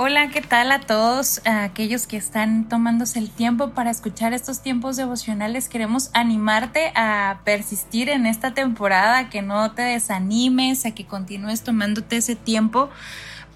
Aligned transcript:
Hola, 0.00 0.28
¿qué 0.28 0.40
tal 0.40 0.70
a 0.70 0.78
todos 0.78 1.44
a 1.44 1.64
aquellos 1.64 2.06
que 2.06 2.16
están 2.16 2.68
tomándose 2.68 3.18
el 3.18 3.30
tiempo 3.30 3.70
para 3.70 3.90
escuchar 3.90 4.32
estos 4.32 4.60
tiempos 4.60 4.96
devocionales? 4.96 5.68
Queremos 5.68 6.10
animarte 6.14 6.92
a 6.94 7.40
persistir 7.42 8.08
en 8.08 8.24
esta 8.24 8.54
temporada, 8.54 9.28
que 9.28 9.42
no 9.42 9.72
te 9.72 9.82
desanimes, 9.82 10.86
a 10.86 10.92
que 10.92 11.04
continúes 11.04 11.64
tomándote 11.64 12.18
ese 12.18 12.36
tiempo 12.36 12.90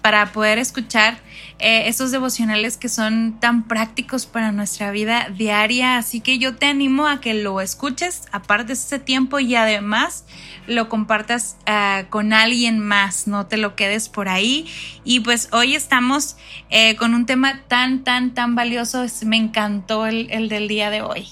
para 0.03 0.33
poder 0.33 0.59
escuchar 0.59 1.17
eh, 1.59 1.87
estos 1.87 2.11
devocionales 2.11 2.75
que 2.75 2.89
son 2.89 3.39
tan 3.39 3.69
prácticos 3.69 4.25
para 4.25 4.51
nuestra 4.51 4.91
vida 4.91 5.29
diaria. 5.33 5.97
Así 5.97 6.19
que 6.19 6.37
yo 6.39 6.55
te 6.55 6.65
animo 6.65 7.07
a 7.07 7.21
que 7.21 7.33
lo 7.33 7.61
escuches, 7.61 8.23
apartes 8.33 8.83
ese 8.85 8.99
tiempo 8.99 9.39
y 9.39 9.55
además 9.55 10.25
lo 10.67 10.89
compartas 10.89 11.55
ah, 11.65 12.03
con 12.09 12.33
alguien 12.33 12.79
más, 12.79 13.27
no 13.27 13.45
te 13.45 13.55
lo 13.55 13.77
quedes 13.77 14.09
por 14.09 14.27
ahí. 14.27 14.69
Y 15.05 15.21
pues 15.21 15.47
hoy 15.53 15.73
estamos 15.73 16.35
eh, 16.69 16.97
con 16.97 17.13
un 17.13 17.25
tema 17.25 17.61
tan, 17.69 18.03
tan, 18.03 18.33
tan 18.33 18.55
valioso. 18.55 19.05
Me 19.25 19.37
encantó 19.37 20.05
el, 20.05 20.29
el 20.31 20.49
del 20.49 20.67
día 20.67 20.89
de 20.89 21.01
hoy. 21.01 21.29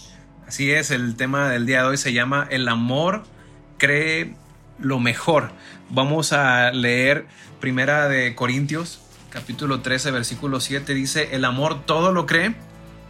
Así 0.47 0.71
es, 0.71 0.91
el 0.91 1.17
tema 1.17 1.49
del 1.49 1.65
día 1.65 1.81
de 1.81 1.89
hoy 1.89 1.97
se 1.97 2.13
llama 2.13 2.47
El 2.49 2.69
amor 2.69 3.25
cree 3.77 4.33
lo 4.81 4.99
mejor. 4.99 5.51
Vamos 5.89 6.33
a 6.33 6.71
leer 6.71 7.25
Primera 7.59 8.07
de 8.07 8.35
Corintios, 8.35 8.99
capítulo 9.29 9.81
13, 9.81 10.11
versículo 10.11 10.59
7, 10.59 10.93
dice, 10.93 11.35
el 11.35 11.45
amor 11.45 11.85
todo 11.85 12.11
lo 12.11 12.25
cree 12.25 12.55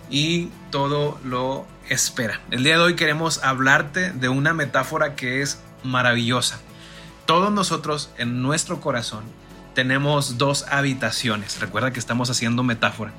y 0.09 0.49
todo 0.69 1.19
lo 1.23 1.65
espera. 1.89 2.41
El 2.51 2.63
día 2.63 2.77
de 2.77 2.83
hoy 2.83 2.95
queremos 2.95 3.43
hablarte 3.43 4.11
de 4.11 4.29
una 4.29 4.53
metáfora 4.53 5.15
que 5.15 5.41
es 5.41 5.61
maravillosa. 5.83 6.59
Todos 7.25 7.51
nosotros 7.51 8.11
en 8.17 8.41
nuestro 8.41 8.81
corazón 8.81 9.23
tenemos 9.73 10.37
dos 10.37 10.65
habitaciones. 10.69 11.59
Recuerda 11.59 11.91
que 11.91 11.99
estamos 11.99 12.29
haciendo 12.29 12.63
metáfora. 12.63 13.11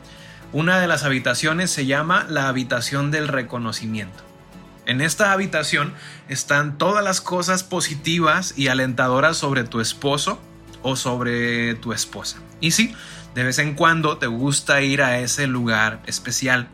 Una 0.53 0.80
de 0.80 0.86
las 0.86 1.05
habitaciones 1.05 1.70
se 1.70 1.86
llama 1.86 2.27
la 2.28 2.48
habitación 2.48 3.11
del 3.11 3.28
reconocimiento. 3.28 4.31
En 4.84 5.00
esta 5.00 5.33
habitación 5.33 5.94
están 6.28 6.77
todas 6.77 7.05
las 7.05 7.20
cosas 7.20 7.62
positivas 7.62 8.55
y 8.56 8.69
alentadoras 8.69 9.36
sobre 9.36 9.64
tu 9.64 9.80
esposo 9.80 10.41
o 10.83 10.97
sobre 10.97 11.74
tu 11.74 11.92
esposa. 11.92 12.39
Y 12.61 12.72
sí, 12.72 12.94
de 13.34 13.44
vez 13.44 13.58
en 13.58 13.74
cuando 13.74 14.19
te 14.19 14.27
gusta 14.27 14.83
ir 14.83 15.02
a 15.02 15.19
ese 15.19 15.47
lugar 15.47 16.02
especial. 16.06 16.69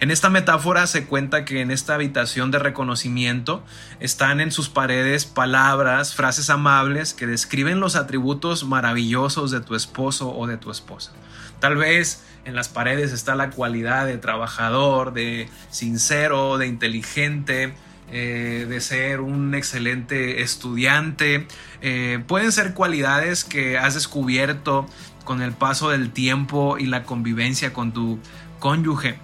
En 0.00 0.10
esta 0.10 0.30
metáfora 0.30 0.86
se 0.86 1.04
cuenta 1.04 1.44
que 1.44 1.60
en 1.60 1.70
esta 1.70 1.94
habitación 1.94 2.50
de 2.50 2.58
reconocimiento 2.58 3.62
están 4.00 4.40
en 4.40 4.50
sus 4.50 4.70
paredes 4.70 5.26
palabras, 5.26 6.14
frases 6.14 6.48
amables 6.48 7.12
que 7.12 7.26
describen 7.26 7.80
los 7.80 7.96
atributos 7.96 8.64
maravillosos 8.64 9.50
de 9.50 9.60
tu 9.60 9.74
esposo 9.74 10.34
o 10.34 10.46
de 10.46 10.56
tu 10.56 10.70
esposa. 10.70 11.12
Tal 11.58 11.76
vez 11.76 12.24
en 12.46 12.54
las 12.54 12.70
paredes 12.70 13.12
está 13.12 13.34
la 13.34 13.50
cualidad 13.50 14.06
de 14.06 14.16
trabajador, 14.16 15.12
de 15.12 15.50
sincero, 15.68 16.56
de 16.56 16.66
inteligente, 16.66 17.74
eh, 18.10 18.64
de 18.66 18.80
ser 18.80 19.20
un 19.20 19.54
excelente 19.54 20.40
estudiante. 20.40 21.46
Eh, 21.82 22.24
pueden 22.26 22.52
ser 22.52 22.72
cualidades 22.72 23.44
que 23.44 23.76
has 23.76 23.92
descubierto 23.92 24.88
con 25.24 25.42
el 25.42 25.52
paso 25.52 25.90
del 25.90 26.10
tiempo 26.10 26.78
y 26.78 26.86
la 26.86 27.02
convivencia 27.02 27.74
con 27.74 27.92
tu 27.92 28.18
cónyuge. 28.60 29.18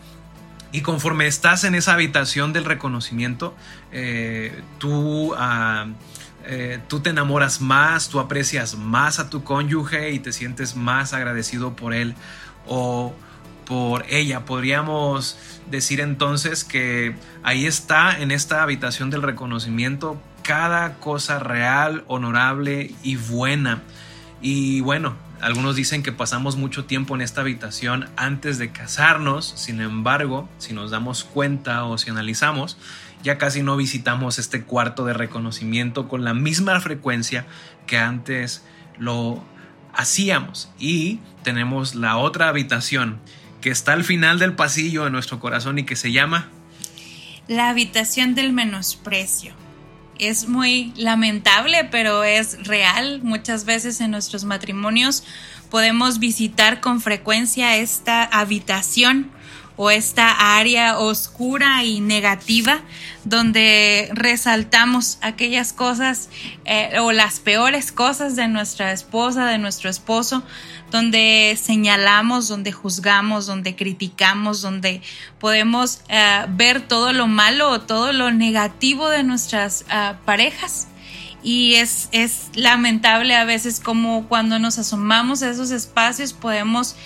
Y 0.76 0.82
conforme 0.82 1.26
estás 1.26 1.64
en 1.64 1.74
esa 1.74 1.94
habitación 1.94 2.52
del 2.52 2.66
reconocimiento, 2.66 3.54
eh, 3.92 4.62
tú, 4.76 5.32
ah, 5.34 5.86
tú 6.86 7.00
te 7.00 7.08
enamoras 7.08 7.62
más, 7.62 8.10
tú 8.10 8.20
aprecias 8.20 8.76
más 8.76 9.18
a 9.18 9.30
tu 9.30 9.42
cónyuge 9.42 10.10
y 10.10 10.18
te 10.18 10.32
sientes 10.32 10.76
más 10.76 11.14
agradecido 11.14 11.74
por 11.74 11.94
él 11.94 12.14
o 12.66 13.14
por 13.64 14.04
ella. 14.10 14.44
Podríamos 14.44 15.38
decir 15.70 16.02
entonces 16.02 16.62
que 16.62 17.16
ahí 17.42 17.64
está 17.64 18.20
en 18.20 18.30
esta 18.30 18.62
habitación 18.62 19.08
del 19.08 19.22
reconocimiento 19.22 20.20
cada 20.42 20.96
cosa 20.96 21.38
real, 21.38 22.04
honorable 22.06 22.92
y 23.02 23.16
buena. 23.16 23.82
Y 24.42 24.82
bueno, 24.82 25.16
algunos 25.40 25.76
dicen 25.76 26.02
que 26.02 26.12
pasamos 26.12 26.56
mucho 26.56 26.86
tiempo 26.86 27.14
en 27.14 27.20
esta 27.20 27.42
habitación 27.42 28.08
antes 28.16 28.58
de 28.58 28.72
casarnos, 28.72 29.52
sin 29.56 29.80
embargo, 29.80 30.48
si 30.58 30.72
nos 30.72 30.90
damos 30.90 31.24
cuenta 31.24 31.84
o 31.84 31.98
si 31.98 32.10
analizamos, 32.10 32.78
ya 33.22 33.38
casi 33.38 33.62
no 33.62 33.76
visitamos 33.76 34.38
este 34.38 34.62
cuarto 34.62 35.04
de 35.04 35.12
reconocimiento 35.12 36.08
con 36.08 36.24
la 36.24 36.34
misma 36.34 36.80
frecuencia 36.80 37.46
que 37.86 37.98
antes 37.98 38.64
lo 38.98 39.44
hacíamos. 39.92 40.70
Y 40.78 41.20
tenemos 41.42 41.94
la 41.94 42.16
otra 42.16 42.48
habitación 42.48 43.20
que 43.60 43.70
está 43.70 43.92
al 43.92 44.04
final 44.04 44.38
del 44.38 44.54
pasillo 44.54 45.04
de 45.04 45.10
nuestro 45.10 45.40
corazón 45.40 45.78
y 45.78 45.84
que 45.84 45.96
se 45.96 46.12
llama 46.12 46.48
La 47.48 47.68
habitación 47.68 48.34
del 48.34 48.52
menosprecio. 48.52 49.65
Es 50.18 50.48
muy 50.48 50.92
lamentable, 50.96 51.88
pero 51.90 52.24
es 52.24 52.66
real. 52.66 53.20
Muchas 53.22 53.64
veces 53.64 54.00
en 54.00 54.10
nuestros 54.10 54.44
matrimonios 54.44 55.24
podemos 55.70 56.18
visitar 56.18 56.80
con 56.80 57.00
frecuencia 57.00 57.76
esta 57.76 58.24
habitación 58.24 59.30
o 59.76 59.90
esta 59.90 60.56
área 60.56 60.98
oscura 60.98 61.84
y 61.84 62.00
negativa 62.00 62.80
donde 63.24 64.08
resaltamos 64.12 65.18
aquellas 65.20 65.72
cosas 65.72 66.30
eh, 66.64 66.98
o 67.00 67.12
las 67.12 67.40
peores 67.40 67.92
cosas 67.92 68.36
de 68.36 68.48
nuestra 68.48 68.92
esposa, 68.92 69.46
de 69.46 69.58
nuestro 69.58 69.90
esposo, 69.90 70.42
donde 70.90 71.58
señalamos, 71.60 72.48
donde 72.48 72.72
juzgamos, 72.72 73.46
donde 73.46 73.74
criticamos, 73.74 74.62
donde 74.62 75.02
podemos 75.38 76.00
eh, 76.08 76.46
ver 76.50 76.80
todo 76.86 77.12
lo 77.12 77.26
malo 77.26 77.70
o 77.70 77.80
todo 77.80 78.12
lo 78.12 78.30
negativo 78.30 79.08
de 79.08 79.24
nuestras 79.24 79.84
eh, 79.90 80.14
parejas. 80.24 80.88
Y 81.46 81.74
es, 81.74 82.08
es 82.10 82.50
lamentable 82.56 83.36
a 83.36 83.44
veces 83.44 83.78
como 83.78 84.26
cuando 84.26 84.58
nos 84.58 84.80
asomamos 84.80 85.44
a 85.44 85.50
esos 85.50 85.70
espacios 85.70 86.32
podemos 86.32 86.96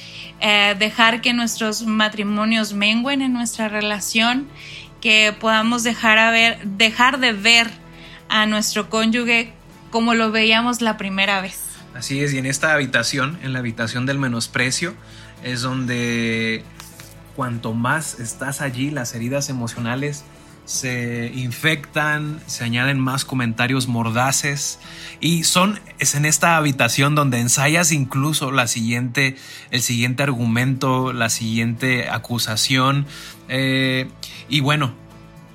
eh, 0.41 0.75
dejar 0.79 1.21
que 1.21 1.35
nuestros 1.35 1.85
matrimonios 1.85 2.73
menguen 2.73 3.21
en 3.21 3.35
nuestra 3.35 3.69
relación, 3.69 4.49
que 5.03 5.37
podamos 5.39 5.83
dejar, 5.83 6.17
a 6.17 6.31
ver, 6.31 6.59
dejar 6.65 7.21
de 7.21 7.35
ver 7.35 7.71
a 8.31 8.47
nuestro 8.47 8.89
cónyuge 8.89 9.53
como 9.91 10.15
lo 10.15 10.31
veíamos 10.31 10.81
la 10.81 10.97
primera 10.97 11.43
vez. 11.43 11.59
Así 11.95 12.25
es, 12.25 12.33
y 12.33 12.39
en 12.39 12.47
esta 12.47 12.73
habitación, 12.73 13.39
en 13.43 13.53
la 13.53 13.59
habitación 13.59 14.07
del 14.07 14.19
menosprecio, 14.19 14.95
es 15.45 15.61
donde 15.61 16.65
cuanto 17.37 17.75
más 17.75 18.19
estás 18.21 18.63
allí, 18.63 18.91
las 18.91 19.15
heridas 19.15 19.51
emocionales 19.51 20.25
se 20.71 21.33
infectan, 21.35 22.41
se 22.47 22.63
añaden 22.63 23.01
más 23.01 23.25
comentarios 23.25 23.89
mordaces 23.89 24.79
y 25.19 25.43
son 25.43 25.81
es 25.99 26.15
en 26.15 26.25
esta 26.25 26.57
habitación 26.57 27.17
donde 27.17 27.41
ensayas 27.41 27.91
incluso 27.91 28.53
la 28.53 28.69
siguiente 28.69 29.35
el 29.73 29.83
siguiente 29.83 30.23
argumento, 30.23 31.13
la 31.13 31.29
siguiente 31.29 32.09
acusación 32.09 33.05
eh, 33.49 34.09
y 34.49 34.61
bueno 34.61 34.95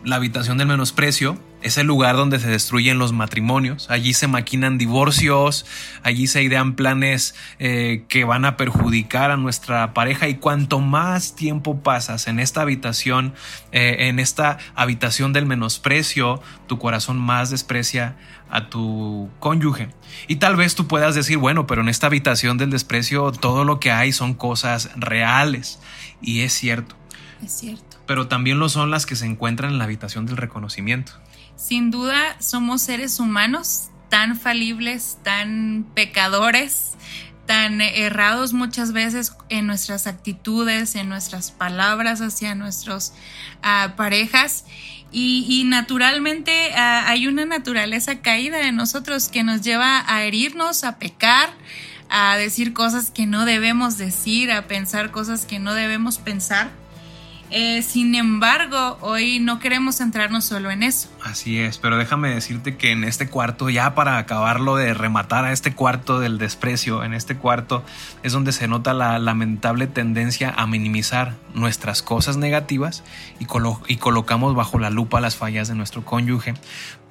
la 0.04 0.18
habitación 0.18 0.58
del 0.58 0.68
menosprecio 0.68 1.38
es 1.66 1.80
el 1.80 1.88
lugar 1.88 2.16
donde 2.16 2.40
se 2.40 2.48
destruyen 2.48 3.00
los 3.00 3.12
matrimonios. 3.12 3.90
Allí 3.90 4.14
se 4.14 4.28
maquinan 4.28 4.78
divorcios, 4.78 5.66
allí 6.04 6.28
se 6.28 6.44
idean 6.44 6.76
planes 6.76 7.34
eh, 7.58 8.04
que 8.08 8.24
van 8.24 8.46
a 8.46 8.56
perjudicar 8.56 9.32
a 9.32 9.38
nuestra 9.38 9.92
pareja 9.96 10.28
y 10.28 10.36
cuanto 10.36 10.80
más 10.80 11.36
tiempo 11.36 11.82
pasas 11.82 12.28
en 12.28 12.40
esta 12.40 12.62
habitación, 12.62 13.34
eh, 13.72 13.96
en 14.10 14.20
esta 14.20 14.60
habitación 14.76 15.34
del 15.34 15.48
menosprecio, 15.48 16.40
tu 16.68 16.78
corazón 16.78 17.18
más 17.18 17.50
desprecia 17.50 18.16
a 18.52 18.70
tu 18.70 19.32
cónyuge. 19.40 19.90
Y 20.28 20.36
tal 20.36 20.56
vez 20.56 20.76
tú 20.76 20.88
puedas 20.88 21.16
decir, 21.16 21.40
bueno, 21.40 21.66
pero 21.66 21.82
en 21.82 21.90
esta 21.90 22.06
habitación 22.06 22.60
del 22.60 22.70
desprecio 22.70 23.32
todo 23.32 23.64
lo 23.64 23.80
que 23.80 23.90
hay 23.90 24.12
son 24.12 24.36
cosas 24.36 24.92
reales. 24.98 25.80
Y 26.22 26.42
es 26.42 26.54
cierto. 26.54 26.96
Es 27.44 27.54
cierto. 27.54 27.98
Pero 28.06 28.28
también 28.28 28.60
lo 28.60 28.70
son 28.70 28.92
las 28.92 29.08
que 29.08 29.16
se 29.16 29.26
encuentran 29.26 29.72
en 29.72 29.80
la 29.80 29.86
habitación 29.86 30.28
del 30.28 30.38
reconocimiento. 30.38 31.14
Sin 31.56 31.92
duda 31.92 32.36
somos 32.40 32.82
seres 32.82 33.20
humanos 33.20 33.90
tan 34.10 34.38
falibles, 34.38 35.18
tan 35.24 35.86
pecadores, 35.94 36.94
tan 37.46 37.82
errados 37.82 38.54
muchas 38.54 38.92
veces 38.92 39.34
en 39.50 39.68
nuestras 39.68 40.08
actitudes, 40.08 40.96
en 40.96 41.10
nuestras 41.10 41.52
palabras 41.52 42.22
hacia 42.22 42.56
nuestras 42.56 43.14
ah, 43.62 43.94
parejas. 43.96 44.66
Y, 45.12 45.64
naturalmente 45.66 46.74
ah, 46.76 47.06
hay 47.08 47.28
una 47.28 47.46
naturaleza 47.46 48.20
caída 48.20 48.68
en 48.68 48.76
nosotros 48.76 49.30
que 49.30 49.44
nos 49.44 49.62
lleva 49.62 50.04
a 50.08 50.24
herirnos, 50.24 50.84
a 50.84 51.00
pecar, 51.00 51.50
a 52.10 52.36
decir 52.36 52.74
cosas 52.74 53.12
que 53.12 53.26
no 53.26 53.46
debemos 53.46 53.98
decir, 53.98 54.52
a 54.52 54.68
pensar 54.68 55.12
cosas 55.12 55.46
que 55.46 55.58
no 55.58 55.74
debemos 55.74 56.18
pensar. 56.18 56.70
Eh, 57.52 57.84
sin 57.84 58.16
embargo, 58.16 58.98
hoy 59.02 59.40
no 59.40 59.60
queremos 59.60 59.98
centrarnos 59.98 60.46
solo 60.46 60.72
en 60.72 60.84
eso. 60.84 61.10
Así 61.24 61.60
es, 61.60 61.78
pero 61.78 61.98
déjame 61.98 62.30
decirte 62.30 62.76
que 62.76 62.92
en 62.92 63.04
este 63.04 63.30
cuarto, 63.30 63.70
ya 63.70 63.94
para 63.94 64.18
acabarlo 64.18 64.76
de 64.76 64.94
rematar 64.94 65.46
a 65.46 65.52
este 65.52 65.74
cuarto 65.74 66.20
del 66.20 66.38
desprecio, 66.38 67.04
en 67.04 67.14
este 67.14 67.36
cuarto 67.36 67.84
es 68.24 68.34
donde 68.34 68.52
se 68.52 68.68
nota 68.68 68.94
la 68.94 69.20
lamentable 69.20 69.88
tendencia 69.88 70.54
a 70.58 70.66
minimizar 70.66 71.36
nuestras 71.54 72.02
cosas 72.02 72.38
negativas 72.38 73.04
y, 73.40 73.46
colocamos 73.46 74.56
bajo 74.56 74.80
la 74.80 74.90
lupa 74.90 75.22
las 75.22 75.36
fallas 75.36 75.68
de 75.68 75.76
nuestro 75.76 76.04
cónyuge. 76.04 76.56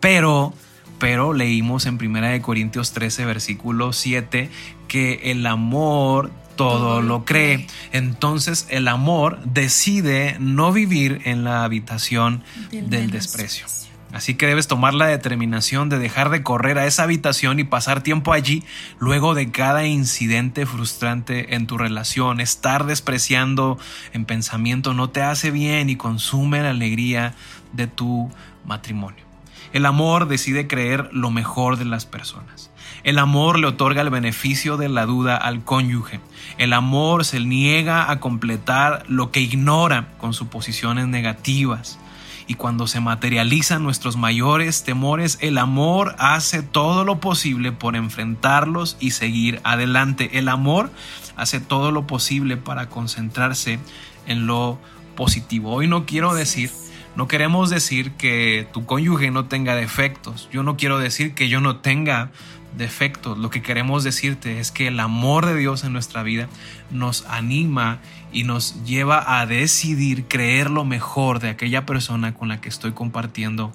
Pero 0.01 0.53
pero 0.99 1.33
leímos 1.33 1.87
en 1.87 1.95
1 1.95 2.41
Corintios 2.41 2.93
13, 2.93 3.25
versículo 3.25 3.93
7, 3.93 4.49
que 4.87 5.21
el 5.25 5.45
amor 5.47 6.31
todo 6.57 7.03
lo 7.03 7.25
cree. 7.25 7.67
Entonces 7.93 8.67
el 8.71 8.89
amor 8.89 9.41
decide 9.45 10.37
no 10.41 10.73
vivir 10.73 11.23
en 11.25 11.45
la 11.45 11.65
habitación 11.65 12.43
del, 12.71 13.11
desprecio. 13.11 13.67
Así 14.15 14.35
que 14.35 14.47
debes 14.47 14.69
tomar 14.69 14.95
la 14.95 15.09
determinación 15.09 15.89
de 15.89 15.99
dejar 15.99 16.31
de 16.31 16.45
correr 16.45 16.79
a 16.79 16.87
esa 16.87 17.03
habitación 17.03 17.59
y 17.59 17.65
pasar 17.65 18.01
tiempo 18.01 18.33
allí 18.33 18.63
luego 19.01 19.35
de 19.35 19.51
cada 19.51 19.87
incidente 19.87 20.67
frustrante 20.67 21.57
en 21.57 21.67
tu 21.67 21.79
relación. 21.79 22.41
Estar 22.41 22.87
despreciando 22.87 23.77
en 24.13 24.25
pensamiento 24.25 24.95
no 24.95 25.11
te 25.11 25.23
hace 25.23 25.51
bien 25.51 25.91
y 25.91 25.97
consume 25.97 26.63
la 26.63 26.71
alegría 26.71 27.35
de 27.73 27.89
tu 27.89 28.31
matrimonio. 28.65 29.25
El 29.73 29.85
amor 29.85 30.29
decide 30.29 30.69
creer 30.69 31.11
lo 31.13 31.33
mejor 31.33 31.77
de 31.77 31.85
las 31.85 32.07
personas. 32.07 32.71
El 33.05 33.19
amor 33.19 33.59
le 33.59 33.67
otorga 33.67 34.01
el 34.01 34.09
beneficio 34.09 34.79
de 34.79 34.89
la 34.89 35.05
duda 35.05 35.37
al 35.37 35.63
cónyuge. 35.63 36.21
El 36.57 36.73
amor 36.73 37.27
se 37.27 37.39
niega 37.39 38.11
a 38.11 38.19
completar 38.19 39.05
lo 39.09 39.31
que 39.31 39.41
ignora 39.41 40.09
con 40.17 40.33
suposiciones 40.33 41.07
negativas. 41.07 41.99
Y 42.47 42.55
cuando 42.55 42.87
se 42.87 43.01
materializan 43.01 43.83
nuestros 43.83 44.17
mayores 44.17 44.85
temores, 44.85 45.37
el 45.43 45.59
amor 45.59 46.17
hace 46.19 46.63
todo 46.63 47.05
lo 47.05 47.21
posible 47.21 47.73
por 47.73 47.95
enfrentarlos 47.95 48.97
y 49.01 49.11
seguir 49.11 49.61
adelante. 49.65 50.39
El 50.39 50.49
amor 50.49 50.91
hace 51.37 51.61
todo 51.61 51.91
lo 51.91 52.07
posible 52.07 52.57
para 52.57 52.89
concentrarse 52.89 53.79
en 54.27 54.47
lo 54.47 54.79
positivo. 55.15 55.73
Hoy 55.73 55.89
no 55.89 56.07
quiero 56.07 56.35
decir 56.35 56.71
no 57.17 57.29
queremos 57.29 57.71
decir 57.71 58.13
que 58.13 58.67
tu 58.73 58.87
cónyuge 58.87 59.31
no 59.31 59.47
tenga 59.47 59.77
defectos. 59.77 60.49
Yo 60.53 60.63
no 60.63 60.77
quiero 60.77 60.99
decir 60.99 61.35
que 61.35 61.49
yo 61.49 61.61
no 61.61 61.77
tenga 61.77 62.31
defectos. 62.77 63.39
Lo 63.39 63.51
que 63.51 63.63
queremos 63.63 64.03
decirte 64.03 64.59
es 64.59 64.71
que 64.71 64.89
el 64.89 64.99
amor 64.99 65.47
de 65.47 65.57
Dios 65.57 65.85
en 65.85 65.93
nuestra 65.93 66.23
vida 66.23 66.49
nos 66.91 67.25
anima 67.27 68.01
y 68.33 68.43
nos 68.43 68.85
lleva 68.85 69.39
a 69.41 69.47
decidir 69.47 70.27
creer 70.27 70.71
lo 70.71 70.85
mejor 70.85 71.39
de 71.39 71.51
aquella 71.51 71.87
persona 71.87 72.35
con 72.35 72.49
la 72.49 72.61
que 72.61 72.69
estoy 72.69 72.93
compartiendo 72.93 73.73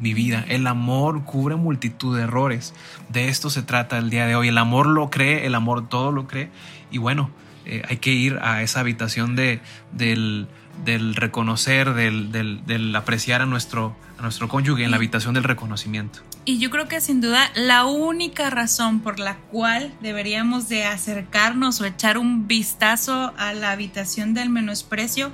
mi 0.00 0.14
vida. 0.14 0.44
El 0.48 0.66
amor 0.66 1.24
cubre 1.24 1.56
multitud 1.56 2.16
de 2.16 2.24
errores. 2.24 2.74
De 3.08 3.28
esto 3.28 3.50
se 3.50 3.62
trata 3.62 3.98
el 3.98 4.10
día 4.10 4.26
de 4.26 4.34
hoy. 4.34 4.48
El 4.48 4.58
amor 4.58 4.86
lo 4.86 5.10
cree, 5.10 5.46
el 5.46 5.54
amor 5.54 5.88
todo 5.88 6.10
lo 6.10 6.26
cree. 6.26 6.50
Y 6.90 6.98
bueno, 6.98 7.30
eh, 7.66 7.82
hay 7.88 7.98
que 7.98 8.10
ir 8.10 8.38
a 8.42 8.62
esa 8.62 8.80
habitación 8.80 9.36
de, 9.36 9.60
del 9.92 10.48
del 10.84 11.14
reconocer, 11.14 11.92
del, 11.94 12.96
apreciar 12.96 13.42
a 13.42 13.46
nuestro, 13.46 13.94
a 14.18 14.22
nuestro 14.22 14.48
cónyuge 14.48 14.84
en 14.84 14.90
la 14.90 14.96
habitación 14.96 15.34
del 15.34 15.44
reconocimiento. 15.44 16.20
Y 16.46 16.58
yo 16.58 16.70
creo 16.70 16.88
que 16.88 17.00
sin 17.00 17.20
duda 17.20 17.50
la 17.54 17.84
única 17.84 18.48
razón 18.48 19.00
por 19.00 19.18
la 19.18 19.36
cual 19.36 19.92
deberíamos 20.00 20.68
de 20.68 20.84
acercarnos 20.84 21.80
o 21.80 21.84
echar 21.84 22.16
un 22.16 22.48
vistazo 22.48 23.34
a 23.36 23.52
la 23.52 23.72
habitación 23.72 24.32
del 24.32 24.48
menosprecio 24.48 25.32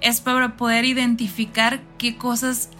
es 0.00 0.20
para 0.20 0.56
poder 0.56 0.84
identificar 0.84 1.80
qué 1.98 2.16
cosas 2.16 2.70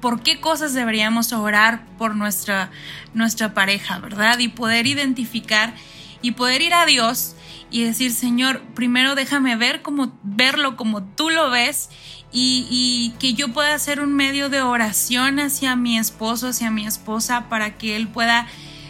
por 0.00 0.22
qué 0.22 0.40
cosas 0.40 0.74
deberíamos 0.74 1.32
orar 1.32 1.84
por 1.98 2.14
nuestra, 2.14 2.70
nuestra 3.14 3.54
pareja, 3.54 3.98
¿verdad? 3.98 4.38
Y 4.38 4.48
poder 4.48 4.86
identificar 4.86 5.74
y 6.22 6.32
poder 6.32 6.62
ir 6.62 6.74
a 6.74 6.86
Dios 6.86 7.34
y 7.70 7.84
decir, 7.84 8.12
Señor, 8.12 8.62
primero 8.74 9.14
déjame 9.14 9.56
ver 9.56 9.82
como, 9.82 10.18
verlo 10.22 10.76
como 10.76 11.02
tú 11.02 11.30
lo 11.30 11.50
ves 11.50 11.90
y, 12.32 13.14
que 13.18 13.34
yo 13.34 13.48
pueda 13.52 13.74
hacer 13.74 14.00
un 14.00 14.14
medio 14.14 14.48
de 14.48 14.60
oración 14.60 15.38
hacia 15.40 15.76
mi 15.76 15.98
esposo, 15.98 16.48
hacia 16.48 16.70
mi 16.70 16.86
esposa, 16.86 17.48
para 17.48 17.76
que 17.76 17.96
él 17.96 18.08
pueda 18.08 18.46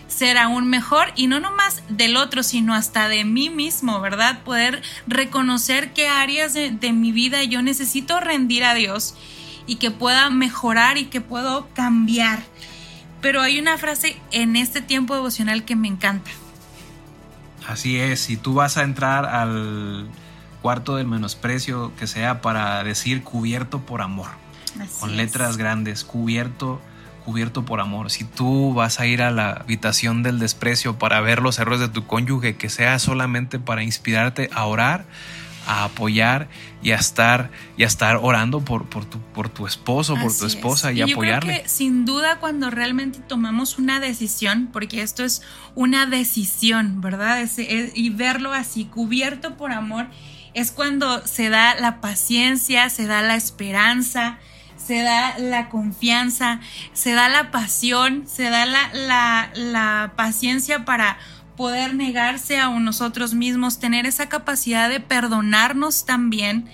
ser 0.08 0.38
aún 0.38 0.68
mejor 0.68 1.12
y 1.16 1.26
no 1.26 1.38
nomás 1.38 1.82
del 1.88 2.16
otro, 2.16 2.42
sino 2.42 2.74
hasta 2.74 3.08
de 3.08 3.24
mí 3.24 3.50
mismo, 3.50 4.00
¿verdad? 4.00 4.42
Poder 4.42 4.82
reconocer 5.06 5.92
qué 5.92 6.08
áreas 6.08 6.54
de, 6.54 6.70
de 6.70 6.92
mi 6.92 7.12
vida 7.12 7.44
yo 7.44 7.62
necesito 7.62 8.18
rendir 8.18 8.64
a 8.64 8.74
Dios 8.74 9.14
y 9.68 9.76
que 9.76 9.92
pueda 9.92 10.28
mejorar 10.30 10.98
y 10.98 11.04
que 11.04 11.20
puedo 11.20 11.68
cambiar. 11.74 12.40
Pero 13.20 13.40
hay 13.40 13.60
una 13.60 13.78
frase 13.78 14.16
en 14.32 14.56
este 14.56 14.80
tiempo 14.80 15.14
devocional 15.14 15.64
que 15.64 15.76
me 15.76 15.88
encanta 15.88 16.30
Así 17.68 17.98
es, 18.00 18.20
si 18.20 18.38
tú 18.38 18.54
vas 18.54 18.78
a 18.78 18.82
entrar 18.82 19.26
al 19.26 20.08
cuarto 20.62 20.96
del 20.96 21.06
menosprecio, 21.06 21.92
que 21.98 22.06
sea 22.06 22.40
para 22.40 22.82
decir 22.82 23.22
cubierto 23.22 23.80
por 23.80 24.00
amor, 24.00 24.28
con 25.00 25.18
letras 25.18 25.58
grandes, 25.58 26.02
cubierto, 26.02 26.80
cubierto 27.26 27.66
por 27.66 27.80
amor. 27.80 28.10
Si 28.10 28.24
tú 28.24 28.72
vas 28.72 29.00
a 29.00 29.06
ir 29.06 29.20
a 29.20 29.30
la 29.30 29.50
habitación 29.50 30.22
del 30.22 30.38
desprecio 30.38 30.98
para 30.98 31.20
ver 31.20 31.42
los 31.42 31.58
errores 31.58 31.80
de 31.80 31.88
tu 31.88 32.06
cónyuge, 32.06 32.56
que 32.56 32.70
sea 32.70 32.98
solamente 32.98 33.58
para 33.58 33.82
inspirarte 33.82 34.48
a 34.54 34.64
orar, 34.64 35.04
a 35.68 35.84
apoyar 35.84 36.48
y 36.82 36.90
a 36.92 36.96
estar, 36.96 37.50
y 37.76 37.84
a 37.84 37.86
estar 37.86 38.16
orando 38.16 38.64
por, 38.64 38.88
por, 38.88 39.04
tu, 39.04 39.20
por 39.20 39.48
tu 39.50 39.66
esposo, 39.66 40.16
por 40.16 40.36
tu 40.36 40.46
esposa 40.46 40.92
y, 40.92 40.98
y 40.98 41.12
apoyarle. 41.12 41.52
Creo 41.52 41.62
que 41.62 41.68
sin 41.68 42.04
duda 42.04 42.40
cuando 42.40 42.70
realmente 42.70 43.20
tomamos 43.20 43.78
una 43.78 44.00
decisión, 44.00 44.70
porque 44.72 45.02
esto 45.02 45.24
es 45.24 45.42
una 45.74 46.06
decisión, 46.06 47.00
¿verdad? 47.00 47.46
y 47.94 48.10
verlo 48.10 48.52
así, 48.52 48.86
cubierto 48.86 49.56
por 49.56 49.72
amor, 49.72 50.06
es 50.54 50.72
cuando 50.72 51.24
se 51.26 51.50
da 51.50 51.74
la 51.74 52.00
paciencia, 52.00 52.88
se 52.88 53.06
da 53.06 53.22
la 53.22 53.36
esperanza, 53.36 54.38
se 54.76 55.02
da 55.02 55.38
la 55.38 55.68
confianza, 55.68 56.60
se 56.94 57.12
da 57.12 57.28
la 57.28 57.50
pasión, 57.50 58.24
se 58.26 58.44
da 58.44 58.64
la, 58.64 58.90
la, 58.94 59.50
la 59.54 60.12
paciencia 60.16 60.86
para 60.86 61.18
poder 61.58 61.92
negarse 61.96 62.56
a 62.56 62.70
nosotros 62.70 63.34
mismos, 63.34 63.80
tener 63.80 64.06
esa 64.06 64.28
capacidad 64.28 64.88
de 64.88 65.00
perdonarnos 65.00 66.06
también, 66.06 66.66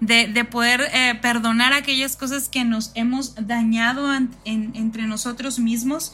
de, 0.00 0.44
poder 0.44 0.82
eh, 0.92 1.18
perdonar 1.22 1.72
aquellas 1.72 2.16
cosas 2.16 2.50
que 2.50 2.62
nos 2.62 2.92
hemos 2.94 3.34
dañado 3.46 4.12
entre 4.44 5.04
nosotros 5.04 5.58
mismos. 5.58 6.12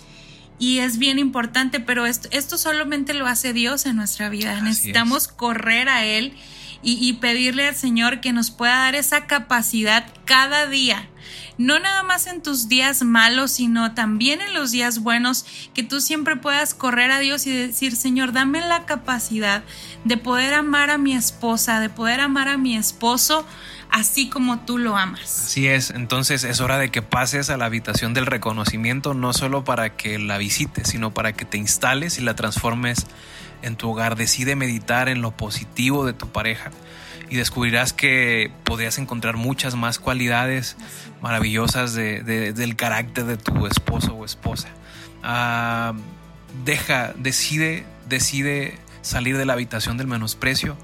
Y 0.61 0.79
es 0.79 0.99
bien 0.99 1.19
importante, 1.19 1.81
pero 1.81 2.07
esto, 2.07 2.29
esto 2.31 2.59
solamente 2.59 3.13
lo 3.13 3.27
hace 3.27 3.53
Dios 3.53 3.87
en 3.87 3.97
nuestra 3.97 4.29
vida. 4.29 4.61
Necesitamos 4.61 5.27
correr 5.27 5.89
a 5.89 6.05
Él 6.05 6.33
y, 6.83 7.13
pedirle 7.15 7.69
al 7.69 7.77
Señor 7.77 8.21
que 8.21 8.33
nos 8.33 8.51
pueda 8.51 8.79
dar 8.79 8.95
esa 8.95 9.27
capacidad 9.27 10.07
cada 10.25 10.67
día 10.67 11.09
no 11.59 11.79
nada 11.79 12.03
más 12.03 12.27
en 12.27 12.43
tus 12.43 12.69
días 12.69 13.03
malos, 13.03 13.53
sino 13.53 13.95
también 13.95 14.41
en 14.41 14.55
los 14.55 14.71
días 14.71 15.01
buenos, 15.01 15.45
que 15.75 15.83
tú 15.83 16.01
siempre 16.01 16.37
puedas 16.37 16.75
correr 16.75 17.11
a 17.11 17.21
Dios 17.21 17.47
y 17.47 17.55
decir, 17.55 17.95
Señor, 17.95 18.33
dame 18.33 18.61
la 18.61 18.85
capacidad 18.87 19.63
de 20.05 20.17
poder 20.17 20.55
amar 20.55 20.91
a 20.91 20.99
mi 20.99 21.15
esposa, 21.15 21.81
de 21.81 21.89
poder 21.89 22.21
amar 22.21 22.49
a 22.49 22.57
mi 22.57 22.77
esposo, 22.77 23.47
así 23.91 24.29
como 24.29 24.61
tú 24.61 24.79
lo 24.79 24.97
amas. 24.97 25.47
Así 25.47 25.69
es, 25.69 25.91
entonces 25.91 26.45
es 26.45 26.61
hora 26.61 26.79
de 26.79 26.91
que 26.91 27.03
pases 27.03 27.51
a 27.51 27.57
la 27.57 27.67
habitación 27.67 28.15
del 28.15 28.27
reconocimiento, 28.27 29.15
no 29.15 29.33
solo 29.33 29.65
para 29.65 29.97
que 29.97 30.19
la 30.19 30.39
visites, 30.39 30.89
sino 30.89 31.13
para 31.13 31.33
que 31.33 31.45
te 31.45 31.59
instales 31.59 32.19
y 32.19 32.23
la 32.23 32.35
transformes 32.35 33.07
en 33.63 33.77
tu 33.77 33.91
hogar. 33.91 34.17
Decide 34.17 34.57
meditar 34.57 35.09
en 35.09 35.23
lo 35.23 35.31
positivo 35.31 36.05
de 36.05 36.13
tu 36.13 36.29
pareja 36.29 36.71
y 37.31 37.37
descubrirás 37.37 37.93
que 37.93 38.51
podrías 38.65 38.99
encontrar 38.99 39.37
muchas 39.37 39.75
más 39.75 39.99
cualidades 39.99 40.77
maravillosas 41.23 41.95
del 41.95 42.77
carácter 42.77 43.25
de 43.25 43.37
tu 43.39 43.67
esposo 43.67 44.15
o 44.15 44.25
esposa. 44.25 44.69
Ah, 45.23 45.95
deja, 46.65 47.15
decide, 47.17 47.87
decide 48.09 48.79
salir 49.01 49.39
de 49.39 49.47
la 49.47 49.55
habitación 49.55 49.97
del 49.97 50.09
menosprecio 50.09 50.77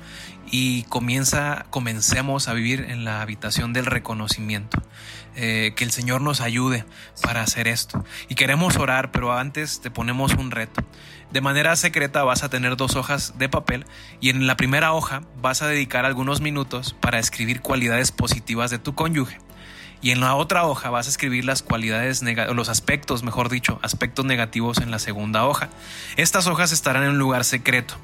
y 0.50 0.84
comienza, 0.84 1.66
comencemos 1.70 2.48
a 2.48 2.54
vivir 2.54 2.86
en 2.88 3.04
la 3.04 3.22
habitación 3.22 3.72
del 3.72 3.86
reconocimiento. 3.86 4.82
Eh, 5.40 5.72
que 5.76 5.84
el 5.84 5.92
Señor 5.92 6.20
nos 6.20 6.40
ayude 6.40 6.84
para 7.22 7.42
hacer 7.42 7.68
esto. 7.68 8.04
Y 8.28 8.34
queremos 8.34 8.76
orar, 8.76 9.12
pero 9.12 9.32
antes 9.32 9.80
te 9.80 9.88
ponemos 9.88 10.34
un 10.34 10.50
reto. 10.50 10.82
De 11.30 11.40
manera 11.40 11.76
secreta 11.76 12.24
vas 12.24 12.42
a 12.42 12.48
tener 12.48 12.76
dos 12.76 12.96
hojas 12.96 13.38
de 13.38 13.48
papel 13.48 13.84
y 14.20 14.30
en 14.30 14.48
la 14.48 14.56
primera 14.56 14.92
hoja 14.92 15.22
vas 15.40 15.62
a 15.62 15.68
dedicar 15.68 16.04
algunos 16.04 16.40
minutos 16.40 16.96
para 17.00 17.20
escribir 17.20 17.60
cualidades 17.60 18.10
positivas 18.10 18.72
de 18.72 18.80
tu 18.80 18.96
cónyuge. 18.96 19.38
Y 20.00 20.10
en 20.10 20.20
la 20.20 20.34
otra 20.34 20.64
hoja 20.64 20.90
vas 20.90 21.06
a 21.06 21.10
escribir 21.10 21.44
las 21.44 21.62
cualidades, 21.62 22.22
los 22.54 22.68
aspectos, 22.68 23.22
mejor 23.22 23.48
dicho, 23.48 23.78
aspectos 23.82 24.24
negativos 24.24 24.78
en 24.78 24.90
la 24.90 24.98
segunda 24.98 25.44
hoja. 25.44 25.68
Estas 26.16 26.48
hojas 26.48 26.72
estarán 26.72 27.04
en 27.04 27.10
un 27.10 27.18
lugar 27.18 27.44
secreto 27.44 27.94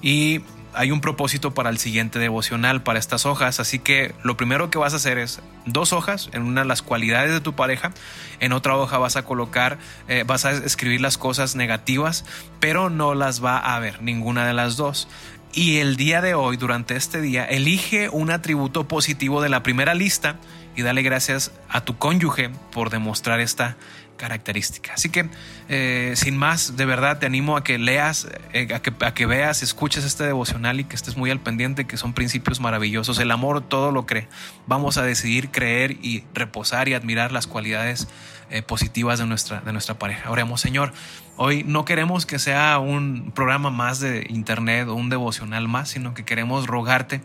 y 0.00 0.40
hay 0.74 0.90
un 0.90 1.00
propósito 1.00 1.54
para 1.54 1.70
el 1.70 1.78
siguiente 1.78 2.18
devocional, 2.18 2.82
para 2.82 2.98
estas 2.98 3.26
hojas. 3.26 3.60
Así 3.60 3.78
que 3.78 4.14
lo 4.22 4.36
primero 4.36 4.70
que 4.70 4.78
vas 4.78 4.92
a 4.92 4.96
hacer 4.96 5.18
es 5.18 5.40
dos 5.66 5.92
hojas, 5.92 6.30
en 6.32 6.42
una 6.42 6.64
las 6.64 6.82
cualidades 6.82 7.32
de 7.32 7.40
tu 7.40 7.54
pareja, 7.54 7.92
en 8.40 8.52
otra 8.52 8.76
hoja 8.76 8.98
vas 8.98 9.16
a 9.16 9.24
colocar, 9.24 9.78
eh, 10.08 10.24
vas 10.26 10.44
a 10.44 10.52
escribir 10.52 11.00
las 11.00 11.18
cosas 11.18 11.56
negativas, 11.56 12.24
pero 12.60 12.90
no 12.90 13.14
las 13.14 13.44
va 13.44 13.58
a 13.58 13.78
ver 13.78 14.02
ninguna 14.02 14.46
de 14.46 14.54
las 14.54 14.76
dos. 14.76 15.08
Y 15.52 15.78
el 15.78 15.96
día 15.96 16.20
de 16.20 16.34
hoy, 16.34 16.56
durante 16.56 16.94
este 16.94 17.20
día, 17.20 17.44
elige 17.44 18.08
un 18.10 18.30
atributo 18.30 18.86
positivo 18.86 19.40
de 19.40 19.48
la 19.48 19.62
primera 19.62 19.94
lista 19.94 20.36
y 20.76 20.82
dale 20.82 21.02
gracias 21.02 21.52
a 21.68 21.80
tu 21.80 21.96
cónyuge 21.98 22.50
por 22.70 22.90
demostrar 22.90 23.40
esta 23.40 23.76
característica. 24.18 24.92
Así 24.92 25.08
que, 25.08 25.30
eh, 25.70 26.12
sin 26.16 26.36
más, 26.36 26.76
de 26.76 26.84
verdad 26.84 27.18
te 27.18 27.24
animo 27.24 27.56
a 27.56 27.64
que 27.64 27.78
leas, 27.78 28.28
eh, 28.52 28.68
a, 28.74 29.14
que, 29.14 29.26
veas, 29.26 29.62
escuches 29.62 30.04
este 30.04 30.24
devocional 30.24 30.80
y 30.80 30.84
que 30.84 30.94
estés 30.94 31.16
muy 31.16 31.30
al 31.30 31.40
pendiente, 31.40 31.86
que 31.86 31.96
son 31.96 32.12
principios 32.12 32.60
maravillosos. 32.60 33.18
El 33.18 33.30
amor 33.30 33.62
todo 33.62 33.90
lo 33.90 34.04
cree. 34.04 34.28
Vamos 34.66 34.98
a 34.98 35.02
decidir 35.02 35.50
creer 35.50 35.92
y 36.02 36.24
reposar 36.34 36.88
y 36.88 36.94
admirar 36.94 37.32
las 37.32 37.46
cualidades 37.46 38.08
eh, 38.50 38.62
positivas 38.62 39.18
de 39.18 39.26
nuestra, 39.26 39.60
de 39.60 39.72
nuestra 39.72 39.98
pareja. 39.98 40.30
Oremos, 40.30 40.60
Señor. 40.60 40.92
Hoy 41.36 41.62
no 41.64 41.84
queremos 41.84 42.26
que 42.26 42.40
sea 42.40 42.78
un 42.80 43.30
programa 43.32 43.70
más 43.70 44.00
de 44.00 44.26
internet 44.28 44.88
o 44.88 44.94
un 44.94 45.08
devocional 45.08 45.68
más, 45.68 45.90
sino 45.90 46.12
que 46.12 46.24
queremos 46.24 46.66
rogarte 46.66 47.20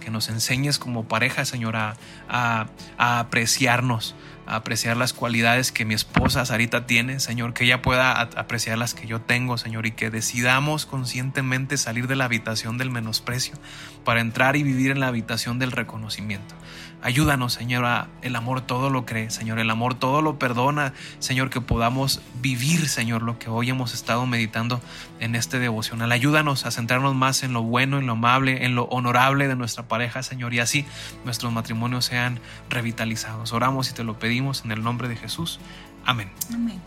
que 0.00 0.10
nos 0.10 0.30
enseñes 0.30 0.78
como 0.78 1.06
pareja, 1.06 1.44
Señor, 1.44 1.76
a, 1.76 1.96
a 2.28 3.18
apreciarnos, 3.18 4.14
apreciar 4.48 4.96
las 4.96 5.12
cualidades 5.12 5.72
que 5.72 5.84
mi 5.84 5.94
esposa 5.94 6.44
Sarita 6.44 6.86
tiene, 6.86 7.20
Señor, 7.20 7.52
que 7.52 7.64
ella 7.64 7.82
pueda 7.82 8.20
apreciar 8.20 8.78
las 8.78 8.94
que 8.94 9.06
yo 9.06 9.20
tengo, 9.20 9.58
Señor, 9.58 9.86
y 9.86 9.92
que 9.92 10.10
decidamos 10.10 10.86
conscientemente 10.86 11.76
salir 11.76 12.06
de 12.06 12.16
la 12.16 12.24
habitación 12.24 12.78
del 12.78 12.90
menosprecio 12.90 13.56
para 14.04 14.20
entrar 14.20 14.56
y 14.56 14.62
vivir 14.62 14.90
en 14.90 15.00
la 15.00 15.08
habitación 15.08 15.58
del 15.58 15.72
reconocimiento. 15.72 16.54
Ayúdanos, 17.02 17.52
Señor, 17.52 17.84
a 17.84 18.08
el 18.22 18.34
amor 18.34 18.60
todo 18.60 18.90
lo 18.90 19.06
cree, 19.06 19.30
Señor, 19.30 19.58
el 19.60 19.70
amor 19.70 19.94
todo 19.94 20.20
lo 20.20 20.38
perdona, 20.38 20.94
Señor, 21.20 21.48
que 21.48 21.60
podamos 21.60 22.20
vivir, 22.40 22.88
Señor, 22.88 23.22
lo 23.22 23.38
que 23.38 23.48
hoy 23.48 23.70
hemos 23.70 23.94
estado 23.94 24.26
meditando 24.26 24.80
en 25.20 25.36
este 25.36 25.58
devocional. 25.58 26.10
Ayúdanos 26.10 26.66
a 26.66 26.70
centrarnos 26.70 27.14
más 27.14 27.42
en 27.44 27.52
lo 27.52 27.62
bueno, 27.62 27.98
en 27.98 28.06
lo 28.06 28.12
amable, 28.12 28.64
en 28.64 28.74
lo 28.74 28.84
honorable 28.84 29.46
de 29.46 29.54
nuestra 29.54 29.84
pareja, 29.84 30.22
Señor, 30.22 30.54
y 30.54 30.58
así 30.58 30.86
nuestros 31.24 31.52
matrimonios 31.52 32.04
sean 32.04 32.40
revitalizados. 32.68 33.52
Oramos 33.52 33.90
y 33.90 33.94
te 33.94 34.02
lo 34.02 34.18
pedimos 34.18 34.64
en 34.64 34.72
el 34.72 34.82
nombre 34.82 35.08
de 35.08 35.16
Jesús. 35.16 35.60
Amén. 36.04 36.30
Amén. 36.52 36.80